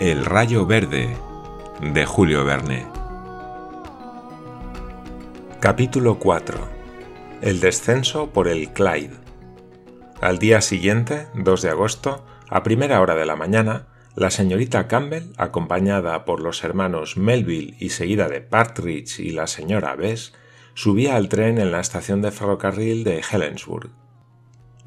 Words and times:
El 0.00 0.24
rayo 0.24 0.64
verde 0.64 1.16
de 1.80 2.06
Julio 2.06 2.44
Verne. 2.44 2.86
Capítulo 5.58 6.20
4. 6.20 6.56
El 7.42 7.58
descenso 7.58 8.30
por 8.30 8.46
el 8.46 8.72
Clyde. 8.72 9.16
Al 10.20 10.38
día 10.38 10.60
siguiente, 10.60 11.26
2 11.34 11.62
de 11.62 11.70
agosto, 11.70 12.24
a 12.48 12.62
primera 12.62 13.00
hora 13.00 13.16
de 13.16 13.26
la 13.26 13.34
mañana, 13.34 13.88
la 14.14 14.30
señorita 14.30 14.86
Campbell, 14.86 15.32
acompañada 15.36 16.24
por 16.24 16.40
los 16.42 16.62
hermanos 16.62 17.16
Melville 17.16 17.74
y 17.80 17.88
seguida 17.88 18.28
de 18.28 18.40
Partridge 18.40 19.18
y 19.18 19.32
la 19.32 19.48
señora 19.48 19.96
Bess, 19.96 20.32
subía 20.74 21.16
al 21.16 21.28
tren 21.28 21.58
en 21.58 21.72
la 21.72 21.80
estación 21.80 22.22
de 22.22 22.30
ferrocarril 22.30 23.02
de 23.02 23.20
Helensburgh 23.28 23.90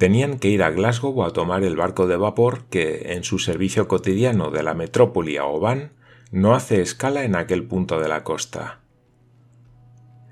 tenían 0.01 0.39
que 0.39 0.47
ir 0.47 0.63
a 0.63 0.71
Glasgow 0.71 1.23
a 1.23 1.31
tomar 1.31 1.63
el 1.63 1.75
barco 1.75 2.07
de 2.07 2.17
vapor 2.17 2.63
que, 2.71 3.13
en 3.13 3.23
su 3.23 3.37
servicio 3.37 3.87
cotidiano 3.87 4.49
de 4.49 4.63
la 4.63 4.73
metrópoli 4.73 5.37
a 5.37 5.45
Oban, 5.45 5.91
no 6.31 6.55
hace 6.55 6.81
escala 6.81 7.23
en 7.23 7.35
aquel 7.35 7.65
punto 7.65 7.99
de 7.99 8.09
la 8.09 8.23
costa. 8.23 8.79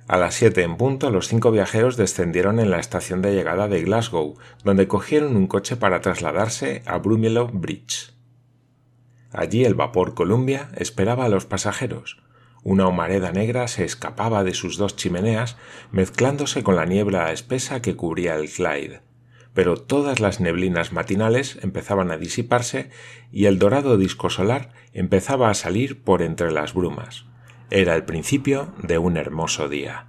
A 0.07 0.17
las 0.17 0.33
siete 0.33 0.63
en 0.63 0.75
punto, 0.75 1.11
los 1.11 1.27
cinco 1.27 1.51
viajeros 1.51 1.97
descendieron 1.97 2.59
en 2.59 2.71
la 2.71 2.79
estación 2.79 3.21
de 3.21 3.31
llegada 3.31 3.67
de 3.67 3.83
Glasgow, 3.83 4.39
donde 4.63 4.87
cogieron 4.87 5.35
un 5.35 5.45
coche 5.45 5.75
para 5.75 6.01
trasladarse 6.01 6.81
a 6.87 6.97
Broomielaw 6.97 7.51
Bridge. 7.53 8.11
Allí 9.31 9.65
el 9.65 9.75
vapor 9.75 10.15
Columbia 10.15 10.69
esperaba 10.77 11.25
a 11.25 11.29
los 11.29 11.45
pasajeros. 11.45 12.23
Una 12.63 12.87
humareda 12.87 13.31
negra 13.31 13.67
se 13.67 13.85
escapaba 13.85 14.43
de 14.43 14.55
sus 14.55 14.77
dos 14.77 14.95
chimeneas, 14.95 15.57
mezclándose 15.91 16.63
con 16.63 16.75
la 16.75 16.85
niebla 16.85 17.31
espesa 17.31 17.83
que 17.83 17.95
cubría 17.95 18.33
el 18.33 18.49
Clyde 18.49 19.07
pero 19.59 19.75
todas 19.75 20.21
las 20.21 20.39
neblinas 20.39 20.93
matinales 20.93 21.59
empezaban 21.61 22.11
a 22.11 22.17
disiparse 22.17 22.91
y 23.29 23.43
el 23.43 23.59
dorado 23.59 23.97
disco 23.97 24.29
solar 24.29 24.71
empezaba 24.93 25.49
a 25.49 25.53
salir 25.53 26.01
por 26.01 26.21
entre 26.21 26.53
las 26.53 26.73
brumas. 26.73 27.25
Era 27.69 27.97
el 27.97 28.05
principio 28.05 28.73
de 28.81 28.97
un 28.99 29.17
hermoso 29.17 29.67
día. 29.67 30.07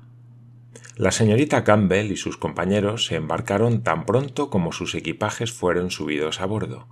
La 0.94 1.10
señorita 1.10 1.64
Campbell 1.64 2.12
y 2.12 2.16
sus 2.16 2.36
compañeros 2.36 3.06
se 3.06 3.16
embarcaron 3.16 3.82
tan 3.82 4.06
pronto 4.06 4.50
como 4.50 4.70
sus 4.70 4.94
equipajes 4.94 5.50
fueron 5.50 5.90
subidos 5.90 6.40
a 6.40 6.46
bordo. 6.46 6.86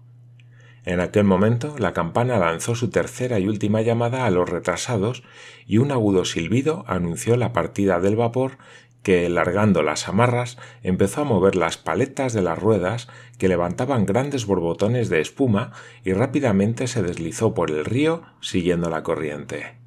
En 0.84 0.98
aquel 0.98 1.22
momento 1.22 1.76
la 1.78 1.92
campana 1.92 2.38
lanzó 2.38 2.74
su 2.74 2.90
tercera 2.90 3.38
y 3.38 3.46
última 3.46 3.82
llamada 3.82 4.26
a 4.26 4.30
los 4.30 4.48
retrasados 4.48 5.22
y 5.64 5.78
un 5.78 5.92
agudo 5.92 6.24
silbido 6.24 6.84
anunció 6.88 7.36
la 7.36 7.52
partida 7.52 8.00
del 8.00 8.16
vapor 8.16 8.58
que, 9.02 9.28
largando 9.28 9.82
las 9.82 10.08
amarras, 10.08 10.58
empezó 10.82 11.22
a 11.22 11.24
mover 11.24 11.56
las 11.56 11.78
paletas 11.78 12.32
de 12.32 12.42
las 12.42 12.58
ruedas 12.58 13.08
que 13.38 13.48
levantaban 13.48 14.06
grandes 14.06 14.46
borbotones 14.46 15.08
de 15.08 15.20
espuma 15.20 15.72
y 16.04 16.12
rápidamente 16.12 16.86
se 16.86 17.02
deslizó 17.02 17.54
por 17.54 17.70
el 17.70 17.84
río 17.84 18.22
siguiendo 18.40 18.90
la 18.90 19.02
corriente. 19.02 19.78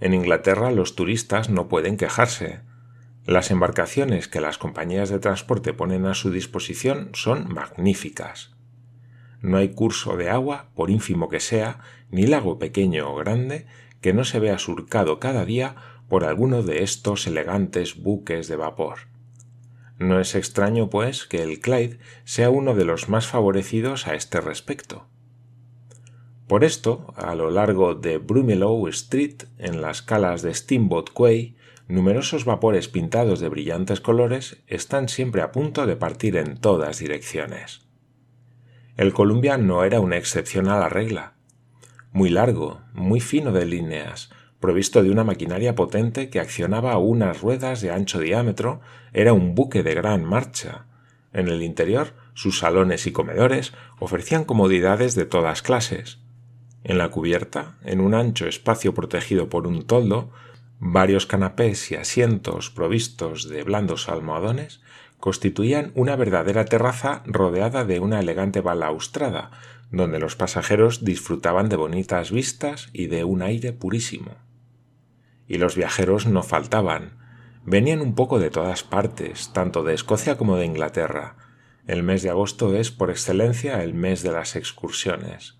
En 0.00 0.14
Inglaterra 0.14 0.70
los 0.70 0.96
turistas 0.96 1.48
no 1.50 1.68
pueden 1.68 1.96
quejarse. 1.96 2.60
Las 3.24 3.50
embarcaciones 3.50 4.26
que 4.26 4.40
las 4.40 4.58
compañías 4.58 5.10
de 5.10 5.20
transporte 5.20 5.72
ponen 5.72 6.06
a 6.06 6.14
su 6.14 6.30
disposición 6.30 7.10
son 7.12 7.52
magníficas. 7.52 8.56
No 9.40 9.58
hay 9.58 9.70
curso 9.70 10.16
de 10.16 10.30
agua, 10.30 10.70
por 10.74 10.90
ínfimo 10.90 11.28
que 11.28 11.40
sea, 11.40 11.80
ni 12.10 12.26
lago 12.26 12.58
pequeño 12.58 13.12
o 13.12 13.16
grande, 13.16 13.66
que 14.00 14.12
no 14.12 14.24
se 14.24 14.40
vea 14.40 14.58
surcado 14.58 15.20
cada 15.20 15.44
día 15.44 15.76
por 16.12 16.26
alguno 16.26 16.62
de 16.62 16.82
estos 16.82 17.26
elegantes 17.26 18.02
buques 18.02 18.46
de 18.46 18.56
vapor. 18.56 19.08
No 19.96 20.20
es 20.20 20.34
extraño, 20.34 20.90
pues, 20.90 21.24
que 21.24 21.42
el 21.42 21.60
Clyde 21.60 22.00
sea 22.24 22.50
uno 22.50 22.74
de 22.74 22.84
los 22.84 23.08
más 23.08 23.26
favorecidos 23.26 24.06
a 24.06 24.14
este 24.14 24.42
respecto. 24.42 25.06
Por 26.48 26.64
esto, 26.64 27.14
a 27.16 27.34
lo 27.34 27.50
largo 27.50 27.94
de 27.94 28.18
Broomielaw 28.18 28.88
Street, 28.88 29.44
en 29.56 29.80
las 29.80 30.02
calas 30.02 30.42
de 30.42 30.52
Steamboat 30.52 31.08
Quay, 31.14 31.56
numerosos 31.88 32.44
vapores 32.44 32.88
pintados 32.88 33.40
de 33.40 33.48
brillantes 33.48 34.02
colores 34.02 34.62
están 34.66 35.08
siempre 35.08 35.40
a 35.40 35.50
punto 35.50 35.86
de 35.86 35.96
partir 35.96 36.36
en 36.36 36.58
todas 36.58 36.98
direcciones. 36.98 37.86
El 38.98 39.14
Columbia 39.14 39.56
no 39.56 39.82
era 39.82 39.98
una 40.00 40.18
excepción 40.18 40.68
a 40.68 40.78
la 40.78 40.90
regla. 40.90 41.32
Muy 42.12 42.28
largo, 42.28 42.82
muy 42.92 43.20
fino 43.20 43.50
de 43.50 43.64
líneas, 43.64 44.28
provisto 44.62 45.02
de 45.02 45.10
una 45.10 45.24
maquinaria 45.24 45.74
potente 45.74 46.30
que 46.30 46.40
accionaba 46.40 46.96
unas 46.96 47.42
ruedas 47.42 47.82
de 47.82 47.90
ancho 47.90 48.20
diámetro, 48.20 48.80
era 49.12 49.34
un 49.34 49.54
buque 49.54 49.82
de 49.82 49.92
gran 49.92 50.24
marcha. 50.24 50.86
En 51.34 51.48
el 51.48 51.62
interior, 51.62 52.14
sus 52.32 52.60
salones 52.60 53.06
y 53.06 53.12
comedores 53.12 53.74
ofrecían 53.98 54.44
comodidades 54.44 55.14
de 55.16 55.26
todas 55.26 55.60
clases. 55.60 56.20
En 56.84 56.96
la 56.96 57.10
cubierta, 57.10 57.76
en 57.84 58.00
un 58.00 58.14
ancho 58.14 58.46
espacio 58.46 58.94
protegido 58.94 59.48
por 59.50 59.66
un 59.66 59.82
toldo, 59.82 60.30
varios 60.78 61.26
canapés 61.26 61.90
y 61.90 61.96
asientos 61.96 62.70
provistos 62.70 63.48
de 63.48 63.64
blandos 63.64 64.08
almohadones 64.08 64.80
constituían 65.18 65.90
una 65.96 66.14
verdadera 66.16 66.64
terraza 66.64 67.22
rodeada 67.26 67.84
de 67.84 67.98
una 67.98 68.20
elegante 68.20 68.60
balaustrada, 68.60 69.50
donde 69.90 70.20
los 70.20 70.36
pasajeros 70.36 71.04
disfrutaban 71.04 71.68
de 71.68 71.76
bonitas 71.76 72.30
vistas 72.30 72.90
y 72.92 73.06
de 73.06 73.24
un 73.24 73.42
aire 73.42 73.72
purísimo 73.72 74.36
y 75.52 75.58
los 75.58 75.76
viajeros 75.76 76.26
no 76.26 76.42
faltaban. 76.42 77.18
Venían 77.66 78.00
un 78.00 78.14
poco 78.14 78.38
de 78.38 78.48
todas 78.48 78.84
partes, 78.84 79.52
tanto 79.52 79.82
de 79.82 79.92
Escocia 79.92 80.38
como 80.38 80.56
de 80.56 80.64
Inglaterra. 80.64 81.36
El 81.86 82.02
mes 82.02 82.22
de 82.22 82.30
agosto 82.30 82.74
es, 82.74 82.90
por 82.90 83.10
excelencia, 83.10 83.84
el 83.84 83.92
mes 83.92 84.22
de 84.22 84.32
las 84.32 84.56
excursiones. 84.56 85.58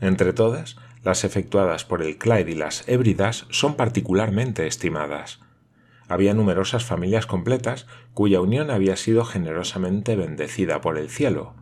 Entre 0.00 0.32
todas, 0.34 0.76
las 1.02 1.24
efectuadas 1.24 1.84
por 1.84 2.00
el 2.00 2.16
Clyde 2.16 2.52
y 2.52 2.54
las 2.54 2.88
Hébridas 2.88 3.46
son 3.50 3.74
particularmente 3.74 4.68
estimadas. 4.68 5.40
Había 6.06 6.32
numerosas 6.32 6.84
familias 6.84 7.26
completas 7.26 7.88
cuya 8.12 8.40
unión 8.40 8.70
había 8.70 8.94
sido 8.94 9.24
generosamente 9.24 10.14
bendecida 10.14 10.80
por 10.80 10.96
el 10.96 11.10
cielo. 11.10 11.54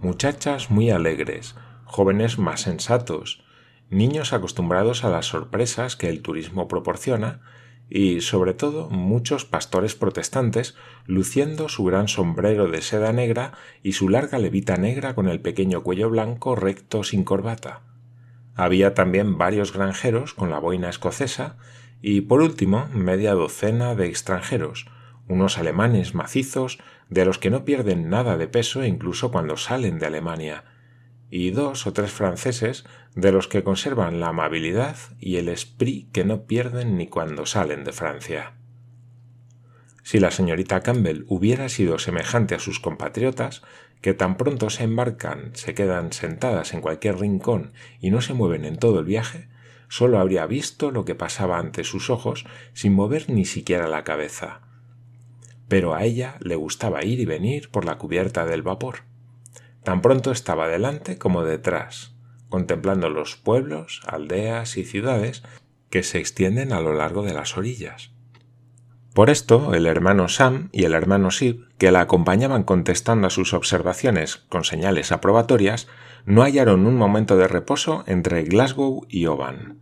Muchachas 0.00 0.68
muy 0.68 0.90
alegres, 0.90 1.54
jóvenes 1.84 2.40
más 2.40 2.62
sensatos, 2.62 3.43
niños 3.90 4.32
acostumbrados 4.32 5.04
a 5.04 5.10
las 5.10 5.26
sorpresas 5.26 5.96
que 5.96 6.08
el 6.08 6.22
turismo 6.22 6.68
proporciona 6.68 7.40
y, 7.88 8.22
sobre 8.22 8.54
todo, 8.54 8.88
muchos 8.90 9.44
pastores 9.44 9.94
protestantes 9.94 10.74
luciendo 11.06 11.68
su 11.68 11.84
gran 11.84 12.08
sombrero 12.08 12.68
de 12.68 12.82
seda 12.82 13.12
negra 13.12 13.52
y 13.82 13.92
su 13.92 14.08
larga 14.08 14.38
levita 14.38 14.76
negra 14.76 15.14
con 15.14 15.28
el 15.28 15.40
pequeño 15.40 15.82
cuello 15.82 16.08
blanco 16.10 16.56
recto 16.56 17.04
sin 17.04 17.24
corbata. 17.24 17.82
Había 18.54 18.94
también 18.94 19.36
varios 19.36 19.72
granjeros 19.72 20.32
con 20.34 20.50
la 20.50 20.58
boina 20.58 20.88
escocesa 20.88 21.56
y, 22.00 22.22
por 22.22 22.40
último, 22.40 22.88
media 22.92 23.34
docena 23.34 23.94
de 23.94 24.06
extranjeros, 24.06 24.86
unos 25.28 25.58
alemanes 25.58 26.14
macizos 26.14 26.78
de 27.08 27.24
los 27.24 27.38
que 27.38 27.50
no 27.50 27.64
pierden 27.64 28.08
nada 28.08 28.36
de 28.36 28.48
peso 28.48 28.84
incluso 28.84 29.30
cuando 29.30 29.56
salen 29.56 29.98
de 29.98 30.06
Alemania, 30.06 30.64
y 31.36 31.50
dos 31.50 31.88
o 31.88 31.92
tres 31.92 32.12
franceses 32.12 32.84
de 33.16 33.32
los 33.32 33.48
que 33.48 33.64
conservan 33.64 34.20
la 34.20 34.28
amabilidad 34.28 34.96
y 35.18 35.34
el 35.34 35.48
esprit 35.48 36.12
que 36.12 36.24
no 36.24 36.44
pierden 36.44 36.96
ni 36.96 37.08
cuando 37.08 37.44
salen 37.44 37.82
de 37.82 37.90
Francia. 37.90 38.52
Si 40.04 40.20
la 40.20 40.30
señorita 40.30 40.80
Campbell 40.82 41.24
hubiera 41.26 41.68
sido 41.68 41.98
semejante 41.98 42.54
a 42.54 42.60
sus 42.60 42.78
compatriotas, 42.78 43.62
que 44.00 44.14
tan 44.14 44.36
pronto 44.36 44.70
se 44.70 44.84
embarcan 44.84 45.50
se 45.54 45.74
quedan 45.74 46.12
sentadas 46.12 46.72
en 46.72 46.80
cualquier 46.80 47.18
rincón 47.18 47.72
y 47.98 48.10
no 48.10 48.20
se 48.20 48.32
mueven 48.32 48.64
en 48.64 48.76
todo 48.76 49.00
el 49.00 49.04
viaje, 49.04 49.48
sólo 49.88 50.20
habría 50.20 50.46
visto 50.46 50.92
lo 50.92 51.04
que 51.04 51.16
pasaba 51.16 51.58
ante 51.58 51.82
sus 51.82 52.10
ojos 52.10 52.46
sin 52.74 52.94
mover 52.94 53.28
ni 53.28 53.44
siquiera 53.44 53.88
la 53.88 54.04
cabeza. 54.04 54.60
Pero 55.66 55.96
a 55.96 56.04
ella 56.04 56.36
le 56.38 56.54
gustaba 56.54 57.04
ir 57.04 57.18
y 57.18 57.24
venir 57.24 57.70
por 57.70 57.84
la 57.84 57.98
cubierta 57.98 58.46
del 58.46 58.62
vapor 58.62 59.13
Tan 59.84 60.00
pronto 60.00 60.32
estaba 60.32 60.66
delante 60.66 61.18
como 61.18 61.44
detrás, 61.44 62.14
contemplando 62.48 63.10
los 63.10 63.36
pueblos, 63.36 64.00
aldeas 64.06 64.78
y 64.78 64.84
ciudades 64.84 65.42
que 65.90 66.02
se 66.02 66.18
extienden 66.18 66.72
a 66.72 66.80
lo 66.80 66.94
largo 66.94 67.22
de 67.22 67.34
las 67.34 67.56
orillas. 67.58 68.10
Por 69.12 69.30
esto, 69.30 69.74
el 69.74 69.86
hermano 69.86 70.28
Sam 70.28 70.70
y 70.72 70.84
el 70.84 70.94
hermano 70.94 71.30
Sib, 71.30 71.68
que 71.78 71.92
la 71.92 72.00
acompañaban 72.00 72.64
contestando 72.64 73.28
a 73.28 73.30
sus 73.30 73.54
observaciones 73.54 74.38
con 74.48 74.64
señales 74.64 75.12
aprobatorias, 75.12 75.86
no 76.24 76.42
hallaron 76.42 76.86
un 76.86 76.96
momento 76.96 77.36
de 77.36 77.46
reposo 77.46 78.02
entre 78.06 78.42
Glasgow 78.42 79.06
y 79.08 79.26
Oban. 79.26 79.78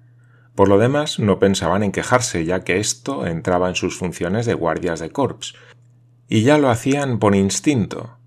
Por 0.55 0.69
lo 0.69 0.79
demás, 0.79 1.19
no 1.19 1.39
pensaban 1.39 1.83
en 1.83 1.93
quejarse, 1.93 2.45
ya 2.45 2.65
que 2.65 2.79
esto 2.79 3.25
entraba 3.27 3.69
en 3.69 3.75
sus 3.75 3.97
funciones 3.97 4.45
de 4.45 4.55
guardias 4.55 5.01
de 5.01 5.11
corps, 5.11 5.55
y 6.29 6.43
ya 6.43 6.59
lo 6.59 6.69
hacían 6.69 7.19
por 7.19 7.35
instinto, 7.35 8.19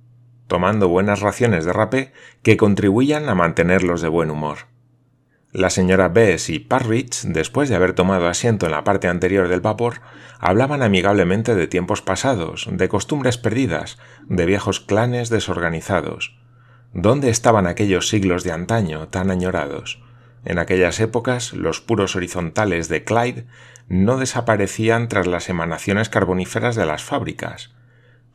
tomando 0.48 0.88
buenas 0.88 1.22
raciones 1.22 1.66
de 1.66 1.74
rapé 1.74 2.14
que 2.44 2.58
contribuían 2.58 3.30
a 3.30 3.36
mantenerlos 3.36 4.02
de 4.02 4.10
buen 4.10 4.30
humor. 4.30 4.68
La 5.52 5.70
señora 5.70 6.10
Bess 6.10 6.50
y 6.50 6.60
Parridge, 6.60 7.24
después 7.24 7.70
de 7.70 7.76
haber 7.76 7.94
tomado 7.94 8.28
asiento 8.28 8.66
en 8.66 8.74
la 8.74 8.84
parte 8.84 9.08
anterior 9.08 9.48
del 9.48 9.62
vapor, 9.62 10.02
hablaban 10.40 10.84
amigablemente 10.84 11.56
de 11.56 11.68
tiempos 11.68 12.02
pasados, 12.02 12.68
de 12.70 12.90
costumbres 12.90 13.38
perdidas, 13.38 13.98
de 14.28 14.46
viejos 14.46 14.82
clanes 14.82 15.30
desorganizados. 15.30 16.38
¿Dónde 16.94 17.30
estaban 17.30 17.68
aquellos 17.68 18.10
siglos 18.10 18.44
de 18.44 18.52
antaño 18.52 19.08
tan 19.08 19.32
añorados? 19.32 20.02
En 20.46 20.60
aquellas 20.60 21.00
épocas, 21.00 21.54
los 21.54 21.82
puros 21.82 22.16
horizontales 22.16 22.90
de 22.90 23.04
Clyde 23.04 23.46
no 23.88 24.18
desaparecían 24.18 25.08
tras 25.08 25.28
las 25.28 25.50
emanaciones 25.50 26.10
carboníferas 26.10 26.76
de 26.76 26.86
las 26.86 27.04
fábricas. 27.04 27.75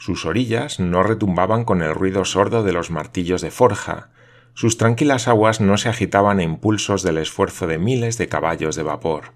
Sus 0.00 0.24
orillas 0.24 0.80
no 0.80 1.02
retumbaban 1.02 1.66
con 1.66 1.82
el 1.82 1.94
ruido 1.94 2.24
sordo 2.24 2.62
de 2.62 2.72
los 2.72 2.90
martillos 2.90 3.42
de 3.42 3.50
forja, 3.50 4.08
sus 4.54 4.78
tranquilas 4.78 5.28
aguas 5.28 5.60
no 5.60 5.76
se 5.76 5.90
agitaban 5.90 6.38
a 6.38 6.42
impulsos 6.42 7.02
del 7.02 7.18
esfuerzo 7.18 7.66
de 7.66 7.78
miles 7.78 8.16
de 8.16 8.26
caballos 8.26 8.76
de 8.76 8.82
vapor. 8.82 9.34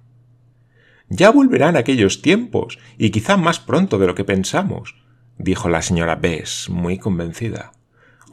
Ya 1.11 1.31
volverán 1.31 1.77
aquellos 1.77 2.23
tiempos, 2.23 2.79
y 2.97 3.11
quizá 3.11 3.37
más 3.37 3.61
pronto 3.61 3.99
de 3.99 4.07
lo 4.07 4.15
que 4.15 4.25
pensamos, 4.25 4.95
dijo 5.37 5.69
la 5.69 5.83
señora 5.83 6.15
Bess, 6.15 6.71
muy 6.71 6.97
convencida. 6.97 7.73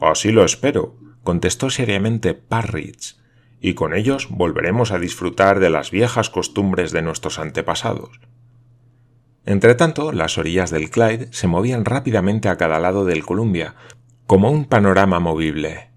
Así 0.00 0.32
lo 0.32 0.42
espero, 0.42 0.96
contestó 1.24 1.68
seriamente 1.68 2.32
Parridge, 2.32 3.16
y 3.60 3.74
con 3.74 3.92
ellos 3.92 4.28
volveremos 4.30 4.90
a 4.90 4.98
disfrutar 4.98 5.60
de 5.60 5.68
las 5.68 5.90
viejas 5.90 6.30
costumbres 6.30 6.92
de 6.92 7.02
nuestros 7.02 7.38
antepasados. 7.38 8.20
Entretanto, 9.44 10.12
las 10.12 10.38
orillas 10.38 10.70
del 10.70 10.90
Clyde 10.90 11.28
se 11.32 11.48
movían 11.48 11.84
rápidamente 11.84 12.48
a 12.48 12.56
cada 12.56 12.78
lado 12.78 13.04
del 13.04 13.24
Columbia, 13.24 13.74
como 14.26 14.50
un 14.50 14.66
panorama 14.66 15.18
movible. 15.18 15.90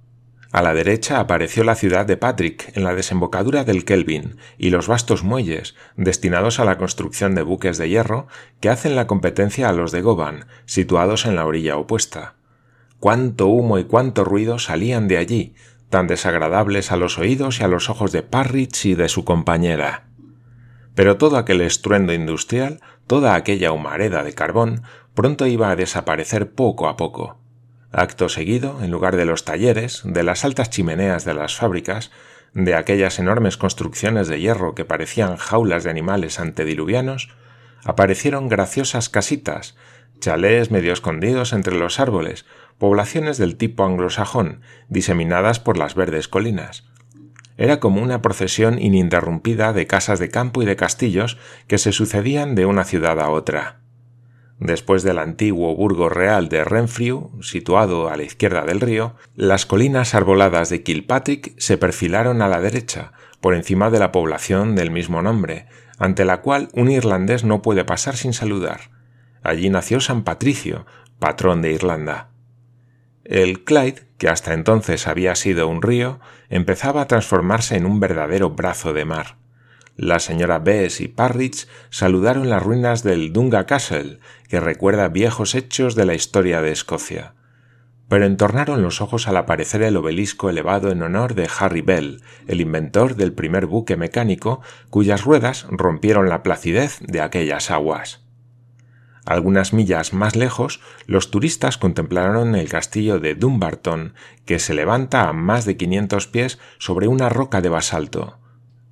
A 0.51 0.61
la 0.61 0.73
derecha 0.73 1.19
apareció 1.19 1.63
la 1.63 1.75
ciudad 1.75 2.05
de 2.05 2.17
Patrick, 2.17 2.71
en 2.77 2.85
la 2.85 2.95
desembocadura 2.95 3.65
del 3.65 3.83
Kelvin, 3.83 4.37
y 4.57 4.69
los 4.69 4.87
vastos 4.87 5.23
muelles, 5.23 5.75
destinados 5.97 6.59
a 6.59 6.65
la 6.65 6.77
construcción 6.77 7.35
de 7.35 7.41
buques 7.41 7.77
de 7.77 7.89
hierro, 7.89 8.27
que 8.61 8.69
hacen 8.69 8.95
la 8.95 9.05
competencia 9.05 9.67
a 9.67 9.73
los 9.73 9.91
de 9.91 10.01
Govan, 10.01 10.45
situados 10.65 11.25
en 11.25 11.35
la 11.35 11.45
orilla 11.45 11.75
opuesta. 11.75 12.35
Cuánto 12.99 13.47
humo 13.47 13.77
y 13.77 13.83
cuánto 13.83 14.23
ruido 14.23 14.57
salían 14.57 15.09
de 15.09 15.17
allí, 15.17 15.55
tan 15.89 16.07
desagradables 16.07 16.91
a 16.91 16.95
los 16.95 17.19
oídos 17.19 17.59
y 17.59 17.63
a 17.63 17.67
los 17.67 17.89
ojos 17.89 18.11
de 18.11 18.23
Parridge 18.23 18.85
y 18.85 18.95
de 18.95 19.09
su 19.09 19.25
compañera. 19.25 20.07
Pero 20.95 21.17
todo 21.17 21.35
aquel 21.37 21.59
estruendo 21.59 22.13
industrial, 22.13 22.79
toda 23.07 23.35
aquella 23.35 23.71
humareda 23.71 24.23
de 24.23 24.33
carbón, 24.33 24.83
pronto 25.13 25.47
iba 25.47 25.69
a 25.69 25.75
desaparecer 25.75 26.51
poco 26.51 26.87
a 26.87 26.97
poco. 26.97 27.37
Acto 27.91 28.27
seguido, 28.29 28.83
en 28.83 28.91
lugar 28.91 29.15
de 29.15 29.25
los 29.25 29.45
talleres, 29.45 30.01
de 30.03 30.23
las 30.23 30.43
altas 30.43 30.69
chimeneas 30.69 31.23
de 31.23 31.33
las 31.33 31.55
fábricas, 31.55 32.11
de 32.53 32.75
aquellas 32.75 33.19
enormes 33.19 33.57
construcciones 33.57 34.27
de 34.27 34.39
hierro 34.39 34.75
que 34.75 34.85
parecían 34.85 35.37
jaulas 35.37 35.83
de 35.83 35.89
animales 35.89 36.39
antediluvianos, 36.39 37.29
aparecieron 37.83 38.49
graciosas 38.49 39.09
casitas, 39.09 39.75
chalés 40.19 40.71
medio 40.71 40.93
escondidos 40.93 41.53
entre 41.53 41.75
los 41.75 41.99
árboles, 41.99 42.45
poblaciones 42.77 43.37
del 43.37 43.55
tipo 43.55 43.85
anglosajón, 43.85 44.61
diseminadas 44.89 45.59
por 45.59 45.77
las 45.77 45.95
verdes 45.95 46.27
colinas. 46.27 46.85
Era 47.57 47.79
como 47.79 48.01
una 48.01 48.21
procesión 48.21 48.81
ininterrumpida 48.81 49.71
de 49.73 49.87
casas 49.87 50.19
de 50.19 50.29
campo 50.29 50.61
y 50.61 50.65
de 50.65 50.75
castillos 50.75 51.37
que 51.67 51.77
se 51.77 51.91
sucedían 51.91 52.55
de 52.55 52.65
una 52.65 52.83
ciudad 52.83 53.19
a 53.19 53.29
otra. 53.29 53.79
Después 54.59 55.03
del 55.03 55.19
antiguo 55.19 55.75
burgo 55.75 56.07
real 56.07 56.47
de 56.47 56.63
Renfrew, 56.63 57.31
situado 57.41 58.09
a 58.09 58.15
la 58.15 58.23
izquierda 58.23 58.63
del 58.63 58.79
río, 58.79 59.15
las 59.35 59.65
colinas 59.65 60.15
arboladas 60.15 60.69
de 60.69 60.81
Kilpatrick 60.81 61.53
se 61.57 61.77
perfilaron 61.77 62.41
a 62.41 62.47
la 62.47 62.61
derecha, 62.61 63.11
por 63.41 63.53
encima 63.53 63.89
de 63.89 63.99
la 63.99 64.11
población 64.11 64.75
del 64.75 64.91
mismo 64.91 65.21
nombre, 65.21 65.67
ante 65.97 66.25
la 66.25 66.41
cual 66.41 66.69
un 66.73 66.89
irlandés 66.89 67.43
no 67.43 67.61
puede 67.61 67.83
pasar 67.83 68.15
sin 68.15 68.33
saludar. 68.33 68.91
Allí 69.43 69.69
nació 69.69 69.99
San 69.99 70.23
Patricio, 70.23 70.85
patrón 71.19 71.61
de 71.61 71.71
Irlanda. 71.73 72.29
El 73.25 73.63
Clyde, 73.63 74.03
que 74.19 74.29
hasta 74.29 74.53
entonces 74.53 75.07
había 75.07 75.33
sido 75.33 75.67
un 75.67 75.81
río, 75.81 76.19
empezaba 76.49 77.01
a 77.01 77.07
transformarse 77.07 77.75
en 77.75 77.87
un 77.87 77.99
verdadero 77.99 78.51
brazo 78.51 78.93
de 78.93 79.03
mar. 79.03 79.37
La 79.97 80.19
señora 80.19 80.59
Bess 80.59 81.01
y 81.01 81.07
Parridge 81.07 81.67
saludaron 81.89 82.49
las 82.49 82.61
ruinas 82.61 83.01
del 83.01 83.33
Dunga 83.33 83.65
Castle, 83.65 84.19
que 84.47 84.59
recuerda 84.59 85.07
viejos 85.07 85.55
hechos 85.55 85.95
de 85.95 86.05
la 86.05 86.13
historia 86.13 86.61
de 86.61 86.71
Escocia. 86.71 87.33
Pero 88.07 88.25
entornaron 88.25 88.83
los 88.83 89.01
ojos 89.01 89.27
al 89.27 89.37
aparecer 89.37 89.81
el 89.81 89.97
obelisco 89.97 90.51
elevado 90.51 90.91
en 90.91 91.01
honor 91.01 91.33
de 91.33 91.49
Harry 91.59 91.81
Bell, 91.81 92.21
el 92.45 92.61
inventor 92.61 93.15
del 93.15 93.33
primer 93.33 93.65
buque 93.65 93.97
mecánico, 93.97 94.61
cuyas 94.91 95.23
ruedas 95.23 95.65
rompieron 95.71 96.29
la 96.29 96.43
placidez 96.43 96.99
de 96.99 97.21
aquellas 97.21 97.71
aguas. 97.71 98.24
Algunas 99.25 99.73
millas 99.73 100.13
más 100.13 100.35
lejos, 100.35 100.81
los 101.07 101.31
turistas 101.31 101.77
contemplaron 101.77 102.55
el 102.55 102.69
castillo 102.69 103.19
de 103.19 103.33
Dumbarton, 103.33 104.13
que 104.45 104.59
se 104.59 104.75
levanta 104.75 105.27
a 105.27 105.33
más 105.33 105.65
de 105.65 105.77
500 105.77 106.27
pies 106.27 106.59
sobre 106.77 107.07
una 107.07 107.29
roca 107.29 107.61
de 107.61 107.69
basalto. 107.69 108.37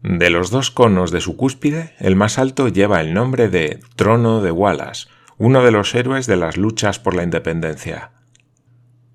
De 0.02 0.30
los 0.30 0.50
dos 0.50 0.72
conos 0.72 1.12
de 1.12 1.22
su 1.22 1.38
cúspide, 1.38 1.94
el 2.00 2.16
más 2.16 2.40
alto 2.40 2.68
lleva 2.68 3.00
el 3.00 3.14
nombre 3.14 3.48
de 3.48 3.80
Trono 3.96 4.42
de 4.42 4.52
Wallace, 4.52 5.08
uno 5.38 5.64
de 5.64 5.72
los 5.72 5.94
héroes 5.94 6.26
de 6.26 6.36
las 6.36 6.58
luchas 6.58 7.00
por 7.00 7.16
la 7.16 7.24
independencia. 7.24 8.12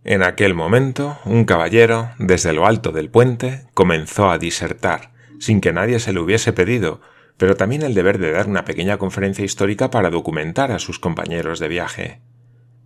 En 0.05 0.23
aquel 0.23 0.55
momento, 0.55 1.19
un 1.25 1.45
caballero, 1.45 2.13
desde 2.19 2.53
lo 2.53 2.65
alto 2.65 2.93
del 2.93 3.11
puente, 3.11 3.67
comenzó 3.75 4.31
a 4.31 4.39
disertar, 4.39 5.11
sin 5.41 5.61
que 5.61 5.73
nadie 5.73 5.99
se 5.99 6.13
lo 6.13 6.23
hubiese 6.23 6.53
pedido, 6.53 7.01
pero 7.39 7.57
también 7.57 7.83
el 7.83 7.95
deber 7.95 8.19
de 8.19 8.33
dar 8.33 8.49
una 8.49 8.65
pequeña 8.65 8.99
conferencia 8.99 9.45
histórica 9.45 9.91
para 9.91 10.11
documentar 10.11 10.73
a 10.73 10.79
sus 10.79 10.99
compañeros 10.99 11.61
de 11.61 11.69
viaje. 11.69 12.21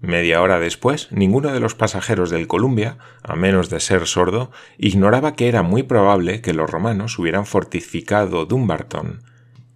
Media 0.00 0.43
hora 0.43 0.58
después, 0.58 1.08
ninguno 1.10 1.52
de 1.52 1.60
los 1.60 1.75
pasajeros 1.75 2.28
del 2.28 2.49
Columbia, 2.49 2.99
a 3.22 3.34
menos 3.34 3.70
de 3.70 3.81
ser 3.81 4.06
sordo, 4.06 4.50
ignoraba 4.76 5.34
que 5.34 5.49
era 5.49 5.62
muy 5.62 5.84
probable 5.84 6.43
que 6.43 6.52
los 6.52 6.69
romanos 6.69 7.19
hubieran 7.19 7.46
fortificado 7.46 8.44
Dumbarton, 8.44 9.22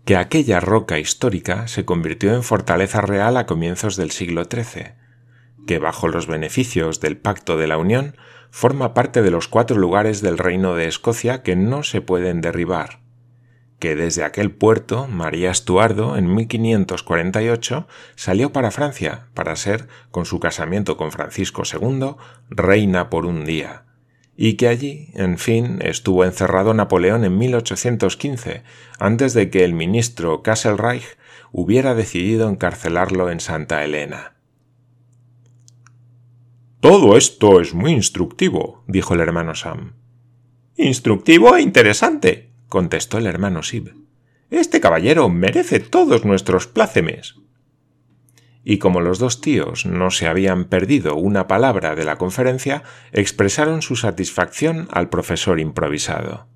que 0.04 0.16
aquella 0.16 0.60
roca 0.60 0.98
histórica 0.98 1.68
se 1.68 1.84
convirtió 1.84 2.34
en 2.34 2.42
fortaleza 2.42 3.00
real 3.00 3.36
a 3.36 3.46
comienzos 3.46 3.96
del 3.96 4.10
siglo 4.10 4.44
XIII, 4.44 4.94
que 5.66 5.78
bajo 5.78 6.08
los 6.08 6.26
beneficios 6.26 7.00
del 7.00 7.16
Pacto 7.16 7.56
de 7.56 7.68
la 7.68 7.78
Unión 7.78 8.16
forma 8.50 8.94
parte 8.94 9.22
de 9.22 9.30
los 9.30 9.48
cuatro 9.48 9.78
lugares 9.78 10.22
del 10.22 10.38
Reino 10.38 10.74
de 10.74 10.86
Escocia 10.86 11.42
que 11.42 11.56
no 11.56 11.82
se 11.82 12.00
pueden 12.00 12.40
derribar, 12.40 13.05
que 13.78 13.94
desde 13.94 14.24
aquel 14.24 14.50
puerto 14.50 15.06
María 15.06 15.50
Estuardo 15.50 16.16
en 16.16 16.32
1548 16.34 17.86
salió 18.14 18.52
para 18.52 18.70
Francia 18.70 19.28
para 19.34 19.56
ser, 19.56 19.88
con 20.10 20.24
su 20.24 20.40
casamiento 20.40 20.96
con 20.96 21.12
Francisco 21.12 21.62
II, 21.70 22.16
reina 22.48 23.10
por 23.10 23.26
un 23.26 23.44
día, 23.44 23.84
y 24.36 24.54
que 24.54 24.68
allí, 24.68 25.10
en 25.14 25.38
fin, 25.38 25.78
estuvo 25.82 26.24
encerrado 26.24 26.74
Napoleón 26.74 27.24
en 27.24 27.36
1815, 27.38 28.62
antes 28.98 29.34
de 29.34 29.50
que 29.50 29.64
el 29.64 29.72
ministro 29.74 30.42
Kasselreich 30.42 31.16
hubiera 31.52 31.94
decidido 31.94 32.48
encarcelarlo 32.48 33.30
en 33.30 33.40
Santa 33.40 33.84
Elena. 33.84 34.34
Todo 36.80 37.16
esto 37.16 37.60
es 37.60 37.74
muy 37.74 37.92
instructivo, 37.92 38.84
dijo 38.86 39.14
el 39.14 39.20
hermano 39.20 39.54
Sam. 39.54 39.94
Instructivo 40.76 41.56
e 41.56 41.62
interesante, 41.62 42.45
contestó 42.68 43.18
el 43.18 43.26
hermano 43.26 43.62
Sib. 43.62 43.94
Este 44.50 44.80
caballero 44.80 45.28
merece 45.28 45.80
todos 45.80 46.24
nuestros 46.24 46.66
plácemes. 46.66 47.36
Y 48.62 48.78
como 48.78 49.00
los 49.00 49.18
dos 49.18 49.40
tíos 49.40 49.86
no 49.86 50.10
se 50.10 50.26
habían 50.26 50.64
perdido 50.64 51.14
una 51.14 51.46
palabra 51.46 51.94
de 51.94 52.04
la 52.04 52.16
conferencia, 52.16 52.82
expresaron 53.12 53.82
su 53.82 53.96
satisfacción 53.96 54.88
al 54.90 55.08
profesor 55.08 55.60
improvisado. 55.60 56.48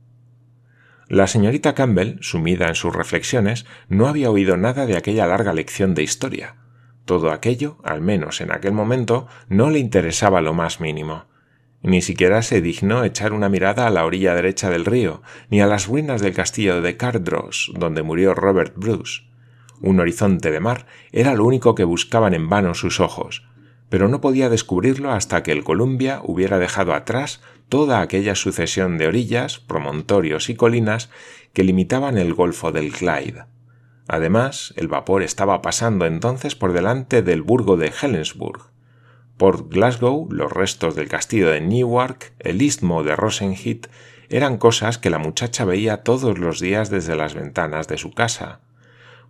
La 1.08 1.26
señorita 1.26 1.74
Campbell, 1.74 2.18
sumida 2.20 2.68
en 2.68 2.76
sus 2.76 2.94
reflexiones, 2.94 3.66
no 3.88 4.06
había 4.06 4.30
oído 4.30 4.56
nada 4.56 4.86
de 4.86 4.96
aquella 4.96 5.26
larga 5.26 5.52
lección 5.52 5.94
de 5.94 6.04
historia. 6.04 6.56
Todo 7.04 7.32
aquello, 7.32 7.78
al 7.82 8.00
menos 8.00 8.40
en 8.40 8.52
aquel 8.52 8.72
momento, 8.72 9.26
no 9.48 9.70
le 9.70 9.80
interesaba 9.80 10.40
lo 10.40 10.54
más 10.54 10.80
mínimo. 10.80 11.29
Ni 11.82 12.02
siquiera 12.02 12.42
se 12.42 12.60
dignó 12.60 13.04
echar 13.04 13.32
una 13.32 13.48
mirada 13.48 13.86
a 13.86 13.90
la 13.90 14.04
orilla 14.04 14.34
derecha 14.34 14.68
del 14.68 14.84
río, 14.84 15.22
ni 15.48 15.62
a 15.62 15.66
las 15.66 15.86
ruinas 15.86 16.20
del 16.20 16.34
castillo 16.34 16.82
de 16.82 16.96
Cardross, 16.96 17.72
donde 17.74 18.02
murió 18.02 18.34
Robert 18.34 18.74
Bruce. 18.76 19.22
Un 19.80 19.98
horizonte 19.98 20.50
de 20.50 20.60
mar 20.60 20.86
era 21.10 21.34
lo 21.34 21.44
único 21.46 21.74
que 21.74 21.84
buscaban 21.84 22.34
en 22.34 22.50
vano 22.50 22.74
sus 22.74 23.00
ojos, 23.00 23.46
pero 23.88 24.08
no 24.08 24.20
podía 24.20 24.50
descubrirlo 24.50 25.10
hasta 25.10 25.42
que 25.42 25.52
el 25.52 25.64
Columbia 25.64 26.20
hubiera 26.22 26.58
dejado 26.58 26.92
atrás 26.92 27.40
toda 27.70 28.02
aquella 28.02 28.34
sucesión 28.34 28.98
de 28.98 29.06
orillas, 29.06 29.58
promontorios 29.58 30.50
y 30.50 30.54
colinas 30.56 31.08
que 31.54 31.64
limitaban 31.64 32.18
el 32.18 32.34
golfo 32.34 32.72
del 32.72 32.92
Clyde. 32.92 33.44
Además, 34.06 34.74
el 34.76 34.88
vapor 34.88 35.22
estaba 35.22 35.62
pasando 35.62 36.04
entonces 36.04 36.54
por 36.54 36.72
delante 36.72 37.22
del 37.22 37.42
burgo 37.42 37.76
de 37.76 37.92
Helensburgh, 38.02 38.70
por 39.40 39.70
Glasgow, 39.70 40.28
los 40.30 40.52
restos 40.52 40.94
del 40.94 41.08
castillo 41.08 41.48
de 41.48 41.62
Newark, 41.62 42.34
el 42.40 42.60
istmo 42.60 43.02
de 43.04 43.16
Rosenheath, 43.16 43.86
eran 44.28 44.58
cosas 44.58 44.98
que 44.98 45.08
la 45.08 45.16
muchacha 45.16 45.64
veía 45.64 46.02
todos 46.02 46.36
los 46.36 46.60
días 46.60 46.90
desde 46.90 47.16
las 47.16 47.32
ventanas 47.32 47.88
de 47.88 47.96
su 47.96 48.10
casa. 48.12 48.60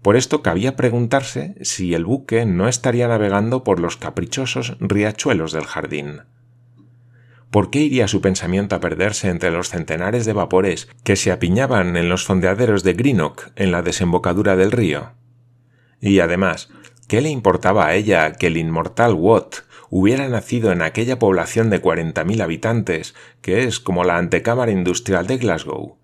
Por 0.03 0.17
esto 0.17 0.43
cabía 0.43 0.75
preguntarse 0.75 1.55
si 1.61 1.95
el 1.95 2.07
buque 2.07 2.45
no 2.45 2.67
estaría 2.67 3.07
navegando 3.07 3.63
por 3.63 3.79
los 3.79 3.97
caprichosos 3.97 4.77
riachuelos 4.81 5.53
del 5.53 5.67
jardín. 5.67 6.23
¿Por 7.53 7.71
qué 7.71 7.79
iría 7.79 8.09
su 8.09 8.21
pensamiento 8.21 8.75
a 8.75 8.81
perderse 8.81 9.29
entre 9.29 9.53
los 9.53 9.69
centenares 9.69 10.27
de 10.27 10.33
vapores 10.33 10.89
que 11.05 11.15
se 11.15 11.31
apiñaban 11.31 11.97
en 11.97 12.09
los 12.09 12.25
fondeaderos 12.25 12.83
de 12.83 12.95
Greenock 12.95 13.53
en 13.55 13.71
la 13.71 13.83
desembocadura 13.83 14.57
del 14.57 14.73
río? 14.73 15.13
Y 16.01 16.19
además, 16.19 16.69
¿qué 17.07 17.21
le 17.21 17.29
importaba 17.29 17.87
a 17.87 17.95
ella 17.95 18.33
que 18.33 18.49
el 18.49 18.57
inmortal 18.57 19.15
Watt 19.15 19.70
hubiera 19.91 20.29
nacido 20.29 20.73
en 20.73 20.83
aquella 20.83 21.19
población 21.19 21.69
de 21.69 21.83
40.000 21.83 22.43
habitantes, 22.43 23.15
que 23.43 23.65
es 23.65 23.81
como 23.81 24.05
la 24.05 24.17
antecámara 24.17 24.71
industrial 24.71 25.27
de 25.27 25.37
Glasgow? 25.37 25.99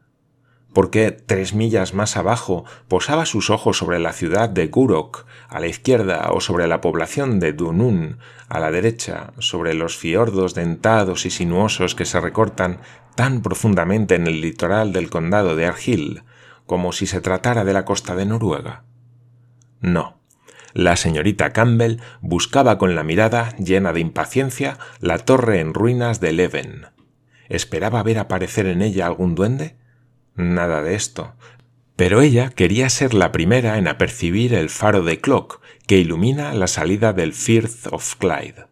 ¿Por 0.77 0.91
qué 0.91 1.11
tres 1.11 1.55
millas 1.55 1.95
más 1.95 2.19
abajo 2.19 2.67
posaba 2.87 3.25
sus 3.25 3.49
ojos 3.49 3.79
sobre 3.79 3.99
la 3.99 4.13
ciudad 4.13 4.51
de 4.51 4.67
Gurok 4.67 5.25
a 5.49 5.59
la 5.59 5.69
izquierda 5.69 6.29
o 6.33 6.43
sobre 6.43 6.67
la 6.67 6.83
población 6.83 7.41
de 7.41 7.55
Dunun 7.55 8.19
a 8.51 8.61
la 8.61 8.71
derecha, 8.71 9.33
sobre 9.39 9.73
los 9.73 9.97
fiordos 9.97 10.55
dentados 10.55 11.25
y 11.25 11.31
sinuosos 11.31 11.95
que 11.95 12.05
se 12.05 12.21
recortan 12.21 12.81
tan 13.15 13.41
profundamente 13.41 14.17
en 14.17 14.27
el 14.27 14.43
litoral 14.43 14.93
del 14.93 15.09
condado 15.09 15.57
de 15.57 15.65
Argyll, 15.65 16.25
como 16.67 16.93
si 16.93 17.07
se 17.07 17.23
tratara 17.23 17.65
de 17.65 17.73
la 17.73 17.87
costa 17.87 18.15
de 18.15 18.27
Noruega? 18.27 18.85
No. 19.81 20.19
La 20.77 20.97
señorita 20.97 21.55
Campbell 21.55 22.03
buscaba 22.21 22.77
con 22.77 22.95
la 22.95 23.03
mirada 23.03 23.57
llena 23.57 23.95
de 23.95 24.01
impaciencia 24.01 24.77
la 25.01 25.17
torre 25.17 25.61
en 25.61 25.73
ruinas 25.73 26.21
de 26.21 26.33
Leven. 26.33 26.89
¿Esperaba 27.49 28.03
ver 28.03 28.19
aparecer 28.19 28.67
en 28.67 28.83
ella 28.83 29.07
algún 29.07 29.35
duende? 29.35 29.77
Nada 30.35 30.83
de 30.83 30.95
esto. 30.95 31.33
Pero 31.97 32.21
ella 32.21 32.51
quería 32.51 32.91
ser 32.91 33.15
la 33.15 33.33
primera 33.33 33.79
en 33.79 33.89
apercibir 33.89 34.53
el 34.53 34.69
faro 34.69 35.03
de 35.03 35.19
Clock 35.19 35.63
que 35.87 35.97
ilumina 35.97 36.53
la 36.53 36.67
salida 36.67 37.15
del 37.15 37.33
Firth 37.33 37.87
of 37.91 38.17
Clyde. 38.17 38.67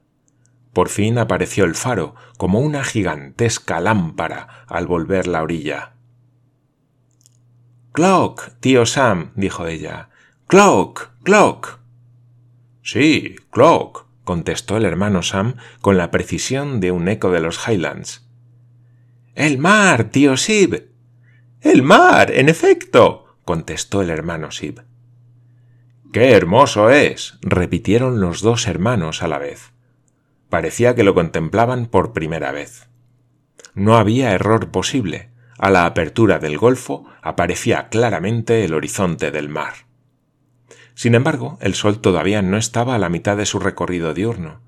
Por 0.74 0.90
fin 0.90 1.16
apareció 1.16 1.64
el 1.64 1.74
faro 1.74 2.16
como 2.36 2.60
una 2.60 2.84
gigantesca 2.84 3.80
lámpara 3.80 4.66
al 4.66 4.86
volver 4.86 5.26
la 5.26 5.42
orilla. 5.42 5.94
Clock, 7.92 8.50
tío 8.60 8.84
Sam, 8.84 9.32
dijo 9.36 9.66
ella. 9.66 10.10
Clock, 10.48 11.08
Clock. 11.22 11.83
Sí, 12.84 13.36
Clock, 13.50 14.06
contestó 14.24 14.76
el 14.76 14.84
hermano 14.84 15.22
Sam 15.22 15.56
con 15.80 15.96
la 15.96 16.10
precisión 16.10 16.80
de 16.80 16.92
un 16.92 17.08
eco 17.08 17.30
de 17.30 17.40
los 17.40 17.66
Highlands. 17.66 18.28
El 19.34 19.56
mar, 19.56 20.10
tío 20.10 20.36
Sib, 20.36 20.90
el 21.62 21.82
mar, 21.82 22.30
en 22.30 22.50
efecto, 22.50 23.38
contestó 23.46 24.02
el 24.02 24.10
hermano 24.10 24.50
Sib. 24.50 24.82
¡Qué 26.12 26.32
hermoso 26.32 26.90
es! 26.90 27.38
repitieron 27.40 28.20
los 28.20 28.42
dos 28.42 28.68
hermanos 28.68 29.22
a 29.22 29.28
la 29.28 29.38
vez. 29.38 29.72
Parecía 30.50 30.94
que 30.94 31.04
lo 31.04 31.14
contemplaban 31.14 31.86
por 31.86 32.12
primera 32.12 32.52
vez. 32.52 32.90
No 33.72 33.96
había 33.96 34.32
error 34.32 34.70
posible. 34.70 35.30
A 35.58 35.70
la 35.70 35.86
apertura 35.86 36.38
del 36.38 36.58
golfo 36.58 37.06
aparecía 37.22 37.88
claramente 37.88 38.62
el 38.66 38.74
horizonte 38.74 39.30
del 39.30 39.48
mar. 39.48 39.83
Sin 40.94 41.14
embargo, 41.14 41.58
el 41.60 41.74
sol 41.74 42.00
todavía 42.00 42.42
no 42.42 42.56
estaba 42.56 42.94
a 42.94 42.98
la 42.98 43.08
mitad 43.08 43.36
de 43.36 43.46
su 43.46 43.58
recorrido 43.58 44.14
diurno. 44.14 44.60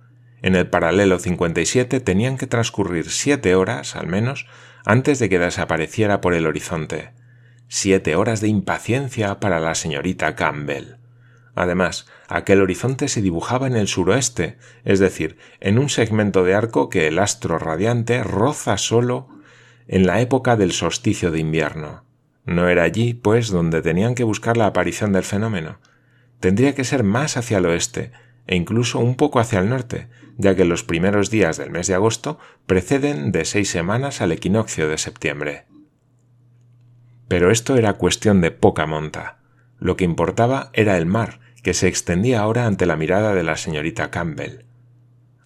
En 0.42 0.54
el 0.54 0.68
paralelo 0.68 1.18
57 1.18 2.00
tenían 2.00 2.36
que 2.36 2.46
transcurrir 2.46 3.10
siete 3.10 3.54
horas, 3.54 3.96
al 3.96 4.06
menos, 4.06 4.46
antes 4.84 5.18
de 5.18 5.28
que 5.28 5.38
desapareciera 5.38 6.20
por 6.20 6.34
el 6.34 6.46
horizonte. 6.46 7.12
Siete 7.68 8.16
horas 8.16 8.40
de 8.40 8.48
impaciencia 8.48 9.40
para 9.40 9.60
la 9.60 9.74
señorita 9.74 10.36
Campbell. 10.36 10.96
Además, 11.54 12.06
aquel 12.28 12.60
horizonte 12.60 13.08
se 13.08 13.22
dibujaba 13.22 13.66
en 13.66 13.76
el 13.76 13.88
suroeste, 13.88 14.58
es 14.84 15.00
decir, 15.00 15.38
en 15.60 15.78
un 15.78 15.88
segmento 15.88 16.44
de 16.44 16.54
arco 16.54 16.90
que 16.90 17.06
el 17.06 17.18
astro 17.18 17.58
radiante 17.58 18.22
roza 18.22 18.76
solo 18.76 19.28
en 19.88 20.06
la 20.06 20.20
época 20.20 20.56
del 20.56 20.72
solsticio 20.72 21.30
de 21.30 21.40
invierno. 21.40 22.04
No 22.44 22.68
era 22.68 22.82
allí, 22.82 23.14
pues, 23.14 23.48
donde 23.48 23.80
tenían 23.80 24.14
que 24.14 24.22
buscar 24.22 24.56
la 24.56 24.66
aparición 24.66 25.12
del 25.12 25.24
fenómeno. 25.24 25.78
Tendría 26.46 26.76
que 26.76 26.84
ser 26.84 27.02
más 27.02 27.36
hacia 27.36 27.58
el 27.58 27.66
oeste, 27.66 28.12
e 28.46 28.54
incluso 28.54 29.00
un 29.00 29.16
poco 29.16 29.40
hacia 29.40 29.58
el 29.58 29.68
norte, 29.68 30.06
ya 30.36 30.54
que 30.54 30.64
los 30.64 30.84
primeros 30.84 31.28
días 31.28 31.56
del 31.56 31.72
mes 31.72 31.88
de 31.88 31.94
agosto 31.94 32.38
preceden 32.66 33.32
de 33.32 33.44
seis 33.44 33.68
semanas 33.68 34.20
al 34.20 34.30
equinoccio 34.30 34.88
de 34.88 34.96
septiembre. 34.96 35.64
Pero 37.26 37.50
esto 37.50 37.76
era 37.76 37.94
cuestión 37.94 38.40
de 38.42 38.52
poca 38.52 38.86
monta. 38.86 39.40
Lo 39.80 39.96
que 39.96 40.04
importaba 40.04 40.70
era 40.72 40.96
el 40.96 41.06
mar, 41.06 41.40
que 41.64 41.74
se 41.74 41.88
extendía 41.88 42.42
ahora 42.42 42.66
ante 42.66 42.86
la 42.86 42.94
mirada 42.94 43.34
de 43.34 43.42
la 43.42 43.56
señorita 43.56 44.12
Campbell. 44.12 44.66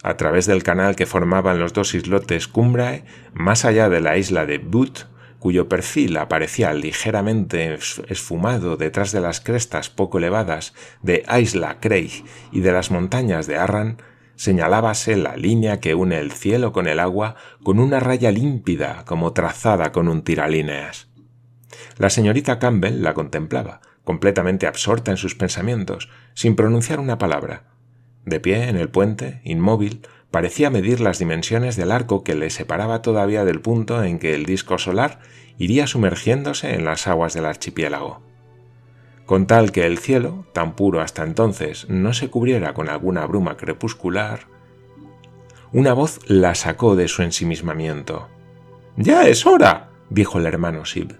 A 0.03 0.19
través 0.19 0.45
del 0.45 0.63
canal 0.63 0.97
que 0.97 1.07
formaban 1.07 1.59
los 1.61 1.73
dos 1.73 1.95
islotes 1.95 2.47
Cumbrae, 2.47 3.05
más 3.33 3.65
allá 3.65 3.89
de 3.89 4.03
la 4.03 4.19
isla 4.19 4.45
de 4.45 4.59
Butte, 4.59 5.07
cuyo 5.41 5.69
perfil 5.69 6.19
aparecía 6.19 6.73
ligeramente 6.73 7.77
esfumado 8.09 8.77
detrás 8.77 9.11
de 9.11 9.21
las 9.21 9.41
crestas 9.41 9.89
poco 9.91 10.19
elevadas 10.19 10.75
de 11.03 11.25
Isla 11.41 11.81
Craig 11.81 12.25
y 12.53 12.61
de 12.61 12.71
las 12.71 12.91
montañas 12.91 13.49
de 13.49 13.57
Arran, 13.57 13.97
señalábase 14.37 15.17
la 15.17 15.37
línea 15.37 15.81
que 15.81 15.95
une 15.95 16.19
el 16.19 16.31
cielo 16.31 16.73
con 16.73 16.87
el 16.87 17.01
agua 17.01 17.37
con 17.65 17.81
una 17.81 18.01
raya 18.01 18.31
límpida 18.31 19.05
como 19.07 19.33
trazada 19.33 19.93
con 19.93 20.09
un 20.09 20.23
tiralíneas. 20.23 21.09
La 21.97 22.11
señorita 22.11 22.59
Campbell 22.59 23.03
la 23.03 23.15
contemplaba, 23.15 23.81
completamente 24.05 24.67
absorta 24.67 25.11
en 25.11 25.17
sus 25.17 25.35
pensamientos, 25.35 26.11
sin 26.35 26.55
pronunciar 26.55 27.01
una 27.01 27.19
palabra. 27.19 27.65
De 28.27 28.41
pie 28.41 28.69
en 28.69 28.77
el 28.77 28.91
puente, 28.91 29.41
inmóvil, 29.45 30.03
parecía 30.31 30.71
medir 30.71 31.01
las 31.01 31.19
dimensiones 31.19 31.77
del 31.77 31.91
arco 31.91 32.25
que 32.25 32.35
le 32.35 32.51
separaba 32.51 33.03
todavía 33.03 33.45
del 33.45 33.61
punto 33.61 34.03
en 34.03 34.19
que 34.19 34.35
el 34.35 34.47
disco 34.47 34.79
solar 34.79 35.21
iría 35.59 35.87
sumergiéndose 35.87 36.75
en 36.75 36.85
las 36.85 37.07
aguas 37.07 37.35
del 37.35 37.47
archipiélago. 37.47 38.23
Con 39.27 39.47
tal 39.47 39.73
que 39.73 39.87
el 39.87 39.99
cielo, 39.99 40.47
tan 40.53 40.75
puro 40.75 41.01
hasta 41.01 41.23
entonces, 41.23 41.89
no 41.89 42.13
se 42.15 42.31
cubriera 42.31 42.75
con 42.75 42.89
alguna 42.89 43.27
bruma 43.27 43.57
crepuscular, 43.57 44.47
una 45.73 45.93
voz 45.93 46.19
la 46.27 46.57
sacó 46.57 46.97
de 46.97 47.07
su 47.07 47.23
ensimismamiento. 47.23 48.29
Ya 48.97 49.29
es 49.29 49.47
hora, 49.47 49.91
dijo 50.09 50.39
el 50.39 50.47
hermano 50.47 50.85
Sib. 50.85 51.15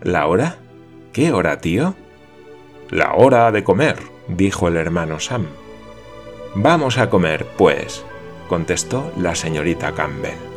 ¿La 0.00 0.26
hora? 0.28 0.58
¿Qué 1.12 1.32
hora, 1.32 1.58
tío? 1.58 1.96
La 2.90 3.14
hora 3.14 3.50
de 3.50 3.64
comer, 3.64 3.96
dijo 4.28 4.68
el 4.68 4.76
hermano 4.76 5.18
Sam. 5.18 5.46
Vamos 6.54 6.98
a 6.98 7.10
comer, 7.10 7.46
pues, 7.58 8.04
contestó 8.48 9.12
la 9.16 9.34
señorita 9.34 9.92
Campbell. 9.92 10.53